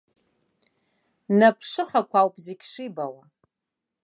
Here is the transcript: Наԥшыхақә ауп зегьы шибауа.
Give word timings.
Наԥшыхақә 1.39 2.15
ауп 2.19 2.35
зегьы 2.45 2.65
шибауа. 2.71 3.23